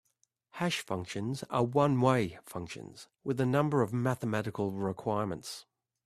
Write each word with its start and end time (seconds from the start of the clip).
Hash 0.53 0.79
functions 0.79 1.43
are 1.51 1.63
one-way 1.63 2.39
functions 2.43 3.07
with 3.23 3.39
a 3.39 3.45
number 3.45 3.83
of 3.83 3.93
mathematical 3.93 4.71
requirements. 4.71 5.67